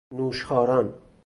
نوشخواران 0.13 0.93